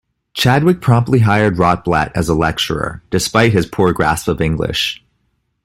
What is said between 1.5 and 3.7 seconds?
Rotblat as a lecturer, despite his